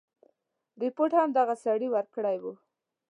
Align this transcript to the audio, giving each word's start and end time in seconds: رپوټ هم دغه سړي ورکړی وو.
رپوټ 0.81 1.11
هم 1.17 1.29
دغه 1.37 1.55
سړي 1.65 1.87
ورکړی 1.91 2.37
وو. 2.43 2.53